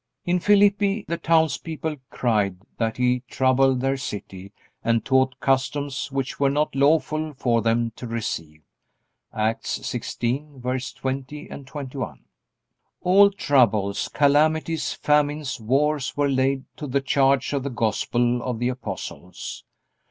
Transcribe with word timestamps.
In 0.25 0.39
Philippi 0.39 1.05
the 1.07 1.19
townspeople 1.19 1.97
cried 2.09 2.55
that 2.79 2.97
he 2.97 3.21
troubled 3.27 3.81
their 3.81 3.97
city 3.97 4.51
and 4.83 5.05
taught 5.05 5.39
customs 5.39 6.11
which 6.11 6.39
were 6.39 6.49
not 6.49 6.73
lawful 6.73 7.33
for 7.35 7.61
them 7.61 7.91
to 7.97 8.07
receive. 8.07 8.63
(Acts 9.31 9.77
16:20, 9.77 11.63
21.) 11.67 12.19
All 13.03 13.29
troubles, 13.29 14.07
calamities, 14.07 14.91
famines, 14.93 15.59
wars 15.61 16.17
were 16.17 16.29
laid 16.29 16.65
to 16.77 16.87
the 16.87 17.01
charge 17.01 17.53
of 17.53 17.61
the 17.61 17.69
Gospel 17.69 18.41
of 18.41 18.57
the 18.57 18.69
apostles. 18.69 19.63